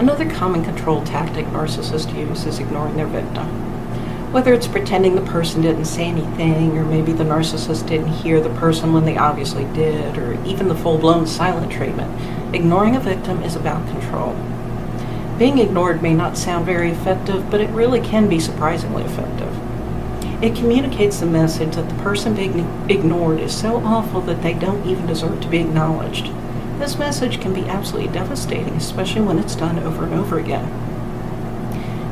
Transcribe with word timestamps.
Another 0.00 0.30
common 0.30 0.64
control 0.64 1.04
tactic 1.04 1.44
narcissists 1.48 2.16
use 2.16 2.46
is 2.46 2.58
ignoring 2.58 2.96
their 2.96 3.06
victim. 3.06 3.46
Whether 4.32 4.54
it's 4.54 4.66
pretending 4.66 5.14
the 5.14 5.30
person 5.30 5.60
didn't 5.60 5.84
say 5.84 6.04
anything, 6.04 6.78
or 6.78 6.86
maybe 6.86 7.12
the 7.12 7.24
narcissist 7.24 7.86
didn't 7.86 8.08
hear 8.08 8.40
the 8.40 8.48
person 8.58 8.94
when 8.94 9.04
they 9.04 9.18
obviously 9.18 9.64
did, 9.74 10.16
or 10.16 10.42
even 10.46 10.68
the 10.68 10.74
full 10.74 10.96
blown 10.96 11.26
silent 11.26 11.70
treatment, 11.70 12.10
ignoring 12.54 12.96
a 12.96 13.00
victim 13.00 13.42
is 13.42 13.54
about 13.54 13.86
control. 13.88 14.34
Being 15.38 15.58
ignored 15.58 16.00
may 16.00 16.14
not 16.14 16.38
sound 16.38 16.64
very 16.64 16.90
effective, 16.90 17.50
but 17.50 17.60
it 17.60 17.68
really 17.68 18.00
can 18.00 18.26
be 18.26 18.40
surprisingly 18.40 19.02
effective. 19.02 19.54
It 20.42 20.56
communicates 20.56 21.20
the 21.20 21.26
message 21.26 21.76
that 21.76 21.90
the 21.90 22.02
person 22.02 22.34
being 22.34 22.60
ignored 22.88 23.38
is 23.38 23.54
so 23.54 23.76
awful 23.84 24.22
that 24.22 24.42
they 24.42 24.54
don't 24.54 24.86
even 24.86 25.06
deserve 25.06 25.42
to 25.42 25.48
be 25.48 25.58
acknowledged. 25.58 26.32
This 26.80 26.96
message 26.98 27.42
can 27.42 27.52
be 27.52 27.66
absolutely 27.66 28.10
devastating, 28.10 28.72
especially 28.72 29.20
when 29.20 29.38
it's 29.38 29.54
done 29.54 29.78
over 29.80 30.04
and 30.04 30.14
over 30.14 30.38
again. 30.38 30.64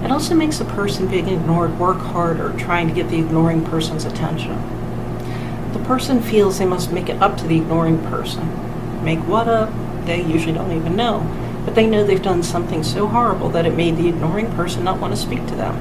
It 0.04 0.10
also 0.10 0.34
makes 0.34 0.58
the 0.58 0.66
person 0.66 1.08
being 1.08 1.26
ignored 1.26 1.78
work 1.78 1.96
harder 1.96 2.52
trying 2.58 2.86
to 2.86 2.92
get 2.92 3.08
the 3.08 3.18
ignoring 3.18 3.64
person's 3.64 4.04
attention. 4.04 4.56
The 5.72 5.78
person 5.86 6.20
feels 6.20 6.58
they 6.58 6.66
must 6.66 6.92
make 6.92 7.08
it 7.08 7.22
up 7.22 7.38
to 7.38 7.46
the 7.46 7.56
ignoring 7.56 8.04
person. 8.08 9.02
Make 9.02 9.20
what 9.20 9.48
up? 9.48 9.72
They 10.04 10.22
usually 10.22 10.52
don't 10.52 10.72
even 10.72 10.94
know, 10.94 11.26
but 11.64 11.74
they 11.74 11.86
know 11.86 12.04
they've 12.04 12.20
done 12.20 12.42
something 12.42 12.84
so 12.84 13.06
horrible 13.06 13.48
that 13.48 13.64
it 13.64 13.74
made 13.74 13.96
the 13.96 14.08
ignoring 14.08 14.52
person 14.52 14.84
not 14.84 15.00
want 15.00 15.14
to 15.14 15.20
speak 15.20 15.46
to 15.46 15.54
them. 15.54 15.76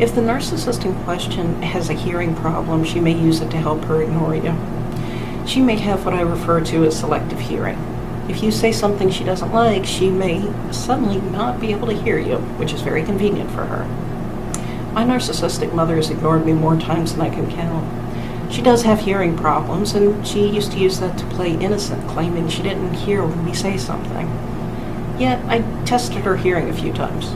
If 0.00 0.14
the 0.14 0.22
narcissist 0.22 0.86
in 0.86 0.94
question 1.04 1.60
has 1.60 1.90
a 1.90 1.92
hearing 1.92 2.34
problem, 2.34 2.82
she 2.82 2.98
may 2.98 3.12
use 3.12 3.42
it 3.42 3.50
to 3.50 3.58
help 3.58 3.84
her 3.84 4.00
ignore 4.00 4.34
you. 4.34 4.56
She 5.46 5.60
may 5.60 5.76
have 5.76 6.04
what 6.04 6.14
I 6.14 6.20
refer 6.20 6.60
to 6.60 6.84
as 6.84 6.98
selective 6.98 7.40
hearing. 7.40 7.78
If 8.28 8.42
you 8.42 8.52
say 8.52 8.70
something 8.70 9.10
she 9.10 9.24
doesn't 9.24 9.52
like, 9.52 9.84
she 9.84 10.08
may 10.08 10.40
suddenly 10.72 11.20
not 11.20 11.60
be 11.60 11.72
able 11.72 11.88
to 11.88 12.00
hear 12.00 12.18
you, 12.18 12.36
which 12.58 12.72
is 12.72 12.80
very 12.80 13.02
convenient 13.02 13.50
for 13.50 13.64
her. 13.64 13.84
My 14.92 15.04
narcissistic 15.04 15.74
mother 15.74 15.96
has 15.96 16.10
ignored 16.10 16.46
me 16.46 16.52
more 16.52 16.78
times 16.78 17.12
than 17.12 17.22
I 17.22 17.34
can 17.34 17.50
count. 17.50 18.52
She 18.52 18.62
does 18.62 18.84
have 18.84 19.00
hearing 19.00 19.36
problems, 19.36 19.94
and 19.94 20.24
she 20.26 20.46
used 20.46 20.72
to 20.72 20.78
use 20.78 21.00
that 21.00 21.18
to 21.18 21.26
play 21.26 21.52
innocent, 21.52 22.08
claiming 22.08 22.48
she 22.48 22.62
didn't 22.62 22.94
hear 22.94 23.24
when 23.24 23.44
we 23.44 23.52
say 23.52 23.76
something. 23.76 24.28
Yet, 25.18 25.44
I 25.46 25.62
tested 25.84 26.18
her 26.18 26.36
hearing 26.36 26.68
a 26.68 26.74
few 26.74 26.92
times. 26.92 27.34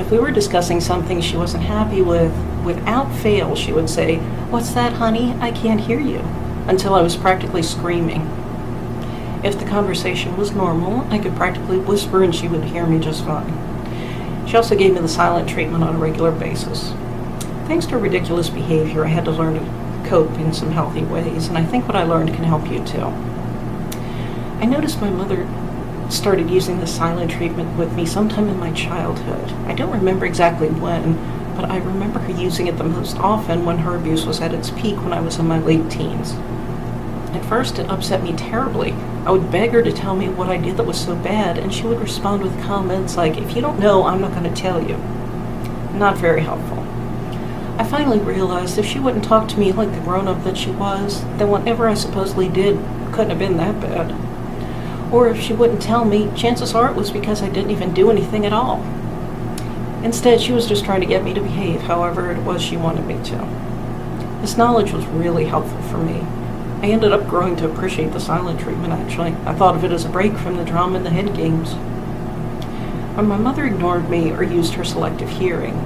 If 0.00 0.10
we 0.10 0.18
were 0.18 0.30
discussing 0.30 0.80
something 0.80 1.20
she 1.20 1.36
wasn't 1.36 1.64
happy 1.64 2.00
with, 2.00 2.32
without 2.64 3.14
fail, 3.16 3.54
she 3.54 3.72
would 3.72 3.90
say, 3.90 4.16
What's 4.48 4.72
that, 4.72 4.94
honey? 4.94 5.34
I 5.40 5.50
can't 5.50 5.80
hear 5.80 6.00
you 6.00 6.24
until 6.66 6.94
I 6.94 7.02
was 7.02 7.16
practically 7.16 7.62
screaming. 7.62 8.22
If 9.44 9.58
the 9.58 9.66
conversation 9.66 10.36
was 10.36 10.52
normal, 10.52 11.06
I 11.12 11.18
could 11.18 11.34
practically 11.34 11.78
whisper 11.78 12.22
and 12.22 12.34
she 12.34 12.48
would 12.48 12.64
hear 12.64 12.86
me 12.86 12.98
just 12.98 13.24
fine. 13.24 14.46
She 14.46 14.56
also 14.56 14.76
gave 14.76 14.94
me 14.94 15.00
the 15.00 15.08
silent 15.08 15.48
treatment 15.48 15.82
on 15.82 15.96
a 15.96 15.98
regular 15.98 16.30
basis. 16.30 16.92
Thanks 17.66 17.86
to 17.86 17.92
her 17.92 17.98
ridiculous 17.98 18.50
behavior, 18.50 19.04
I 19.04 19.08
had 19.08 19.24
to 19.24 19.30
learn 19.30 19.54
to 19.54 20.08
cope 20.08 20.38
in 20.38 20.52
some 20.52 20.72
healthy 20.72 21.02
ways, 21.02 21.48
and 21.48 21.56
I 21.56 21.64
think 21.64 21.86
what 21.86 21.96
I 21.96 22.04
learned 22.04 22.34
can 22.34 22.44
help 22.44 22.68
you 22.68 22.84
too. 22.84 23.06
I 24.60 24.66
noticed 24.66 25.00
my 25.00 25.10
mother 25.10 25.48
started 26.08 26.50
using 26.50 26.78
the 26.78 26.86
silent 26.86 27.30
treatment 27.30 27.76
with 27.78 27.94
me 27.94 28.04
sometime 28.04 28.48
in 28.48 28.60
my 28.60 28.72
childhood. 28.72 29.50
I 29.66 29.74
don't 29.74 29.90
remember 29.90 30.26
exactly 30.26 30.68
when, 30.68 31.14
but 31.54 31.70
I 31.70 31.78
remember 31.78 32.18
her 32.18 32.32
using 32.32 32.66
it 32.66 32.78
the 32.78 32.84
most 32.84 33.16
often 33.18 33.64
when 33.64 33.78
her 33.78 33.96
abuse 33.96 34.24
was 34.24 34.40
at 34.40 34.54
its 34.54 34.70
peak 34.70 34.96
when 34.96 35.12
I 35.12 35.20
was 35.20 35.38
in 35.38 35.46
my 35.46 35.58
late 35.58 35.90
teens. 35.90 36.32
At 37.34 37.44
first, 37.44 37.78
it 37.78 37.88
upset 37.88 38.22
me 38.22 38.34
terribly. 38.34 38.92
I 39.24 39.30
would 39.30 39.50
beg 39.50 39.70
her 39.70 39.82
to 39.82 39.92
tell 39.92 40.14
me 40.14 40.28
what 40.28 40.48
I 40.48 40.56
did 40.56 40.76
that 40.76 40.86
was 40.86 41.00
so 41.00 41.14
bad, 41.14 41.56
and 41.58 41.72
she 41.72 41.84
would 41.84 42.00
respond 42.00 42.42
with 42.42 42.62
comments 42.62 43.16
like, 43.16 43.38
If 43.38 43.54
you 43.56 43.62
don't 43.62 43.78
know, 43.78 44.04
I'm 44.04 44.20
not 44.20 44.32
going 44.32 44.52
to 44.52 44.60
tell 44.60 44.82
you. 44.82 44.96
Not 45.94 46.18
very 46.18 46.42
helpful. 46.42 46.78
I 47.78 47.84
finally 47.84 48.18
realized 48.18 48.76
if 48.76 48.86
she 48.86 48.98
wouldn't 48.98 49.24
talk 49.24 49.48
to 49.48 49.58
me 49.58 49.72
like 49.72 49.92
the 49.92 50.00
grown 50.00 50.28
up 50.28 50.44
that 50.44 50.58
she 50.58 50.70
was, 50.70 51.22
then 51.38 51.48
whatever 51.48 51.88
I 51.88 51.94
supposedly 51.94 52.48
did 52.48 52.76
couldn't 53.12 53.30
have 53.30 53.38
been 53.38 53.56
that 53.56 53.80
bad. 53.80 54.14
Or 55.12 55.28
if 55.28 55.40
she 55.40 55.52
wouldn't 55.52 55.82
tell 55.82 56.04
me, 56.04 56.30
chances 56.36 56.74
are 56.74 56.90
it 56.90 56.96
was 56.96 57.10
because 57.10 57.42
I 57.42 57.48
didn't 57.48 57.70
even 57.70 57.94
do 57.94 58.10
anything 58.10 58.44
at 58.44 58.52
all. 58.52 58.84
Instead, 60.02 60.40
she 60.40 60.52
was 60.52 60.66
just 60.66 60.84
trying 60.84 61.00
to 61.00 61.06
get 61.06 61.22
me 61.22 61.32
to 61.32 61.40
behave 61.40 61.82
however 61.82 62.30
it 62.32 62.42
was 62.42 62.60
she 62.60 62.76
wanted 62.76 63.06
me 63.06 63.14
to. 63.24 63.36
This 64.40 64.56
knowledge 64.56 64.92
was 64.92 65.06
really 65.06 65.44
helpful 65.44 65.80
for 65.82 65.98
me. 65.98 66.20
I 66.82 66.90
ended 66.90 67.12
up 67.12 67.28
growing 67.28 67.54
to 67.56 67.70
appreciate 67.70 68.12
the 68.12 68.18
silent 68.18 68.58
treatment, 68.58 68.92
actually. 68.92 69.36
I 69.46 69.54
thought 69.54 69.76
of 69.76 69.84
it 69.84 69.92
as 69.92 70.04
a 70.04 70.08
break 70.08 70.36
from 70.36 70.56
the 70.56 70.64
drama 70.64 70.96
and 70.96 71.06
the 71.06 71.10
head 71.10 71.36
games. 71.36 71.74
When 73.14 73.28
my 73.28 73.36
mother 73.36 73.64
ignored 73.64 74.10
me 74.10 74.32
or 74.32 74.42
used 74.42 74.74
her 74.74 74.84
selective 74.84 75.30
hearing, 75.30 75.76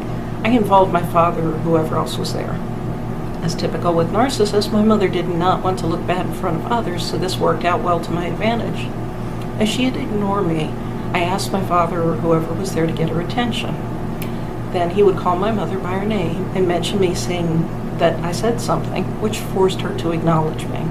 I 0.42 0.50
involved 0.50 0.92
my 0.92 1.04
father 1.04 1.48
or 1.48 1.58
whoever 1.58 1.96
else 1.96 2.16
was 2.16 2.32
there. 2.32 2.54
As 3.42 3.54
typical 3.54 3.92
with 3.92 4.10
narcissists, 4.10 4.72
my 4.72 4.82
mother 4.82 5.08
did 5.08 5.28
not 5.28 5.62
want 5.62 5.78
to 5.80 5.86
look 5.86 6.06
bad 6.06 6.24
in 6.24 6.32
front 6.32 6.64
of 6.64 6.72
others, 6.72 7.04
so 7.04 7.18
this 7.18 7.36
worked 7.36 7.64
out 7.64 7.82
well 7.82 8.00
to 8.00 8.10
my 8.10 8.26
advantage. 8.26 8.88
As 9.60 9.68
she 9.68 9.84
had 9.84 9.96
ignored 9.96 10.46
me, 10.46 10.72
I 11.12 11.20
asked 11.20 11.52
my 11.52 11.64
father 11.64 12.02
or 12.02 12.14
whoever 12.14 12.54
was 12.54 12.74
there 12.74 12.86
to 12.86 12.92
get 12.92 13.10
her 13.10 13.20
attention. 13.20 13.74
Then 14.72 14.90
he 14.90 15.02
would 15.02 15.16
call 15.16 15.36
my 15.36 15.50
mother 15.50 15.78
by 15.78 15.98
her 15.98 16.06
name 16.06 16.44
and 16.54 16.66
mention 16.66 17.00
me 17.00 17.14
saying 17.14 17.98
that 17.98 18.22
I 18.22 18.32
said 18.32 18.60
something, 18.60 19.04
which 19.20 19.38
forced 19.38 19.80
her 19.80 19.96
to 19.98 20.12
acknowledge 20.12 20.64
me. 20.66 20.86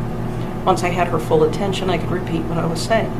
Once 0.66 0.84
I 0.84 0.90
had 0.90 1.10
her 1.10 1.20
full 1.20 1.44
attention, 1.44 1.90
I 1.90 1.98
could 1.98 2.12
repeat 2.12 2.44
what 2.46 2.58
I 2.58 2.66
was 2.66 2.82
saying. 2.82 3.12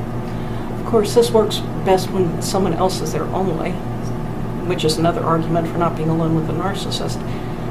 Of 0.80 0.86
course, 0.88 1.14
this 1.14 1.32
works 1.32 1.60
best 1.86 2.10
when 2.10 2.42
someone 2.42 2.74
else 2.74 3.02
is 3.02 3.14
there 3.14 3.26
only, 3.26 3.72
which 4.68 4.84
is 4.84 4.98
another 4.98 5.24
argument 5.24 5.68
for 5.68 5.78
not 5.78 5.96
being 5.96 6.10
alone 6.10 6.36
with 6.36 6.50
a 6.50 6.54
narcissist. 6.54 7.22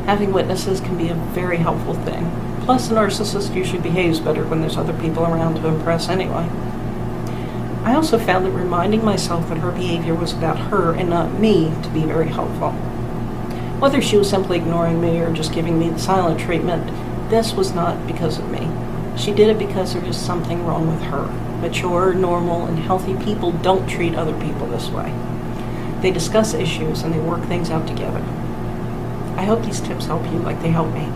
Having 0.07 0.33
witnesses 0.33 0.81
can 0.81 0.97
be 0.97 1.09
a 1.09 1.15
very 1.15 1.57
helpful 1.57 1.95
thing. 1.95 2.31
Plus, 2.65 2.89
the 2.89 2.95
narcissist 2.95 3.55
usually 3.55 3.81
behaves 3.81 4.21
better 4.21 4.45
when 4.45 4.61
there's 4.61 4.77
other 4.77 4.93
people 5.01 5.25
around 5.25 5.57
to 5.57 5.67
impress 5.67 6.09
anyway. 6.09 6.49
I 7.85 7.95
also 7.95 8.19
found 8.19 8.47
that 8.47 8.51
reminding 8.53 9.05
myself 9.05 9.49
that 9.51 9.59
her 9.59 9.71
behavior 9.71 10.15
was 10.15 10.33
about 10.33 10.59
her 10.59 10.95
and 10.95 11.11
not 11.11 11.39
me 11.39 11.71
to 11.83 11.89
be 11.91 12.05
very 12.05 12.29
helpful. 12.29 12.73
Whether 13.79 14.01
she 14.01 14.17
was 14.17 14.31
simply 14.31 14.57
ignoring 14.57 15.03
me 15.03 15.21
or 15.21 15.31
just 15.31 15.53
giving 15.53 15.79
me 15.79 15.91
the 15.91 15.99
silent 15.99 16.41
treatment, 16.41 16.87
this 17.29 17.53
was 17.53 17.75
not 17.75 18.07
because 18.07 18.39
of 18.39 18.51
me. 18.51 18.71
She 19.19 19.35
did 19.35 19.51
it 19.51 19.59
because 19.59 19.93
there 19.93 20.03
was 20.03 20.17
something 20.17 20.65
wrong 20.65 20.89
with 20.89 21.03
her. 21.03 21.27
Mature, 21.61 22.15
normal, 22.15 22.65
and 22.65 22.79
healthy 22.79 23.17
people 23.23 23.53
don't 23.53 23.87
treat 23.87 24.15
other 24.15 24.39
people 24.41 24.67
this 24.67 24.89
way. 24.89 25.13
They 26.01 26.11
discuss 26.11 26.55
issues 26.55 27.03
and 27.03 27.13
they 27.13 27.21
work 27.21 27.45
things 27.45 27.69
out 27.69 27.87
together. 27.87 28.21
I 29.37 29.45
hope 29.45 29.63
these 29.63 29.81
tips 29.81 30.07
help 30.07 30.25
you 30.33 30.39
like 30.39 30.63
they 30.63 30.71
help 30.71 30.93
me. 30.95 31.07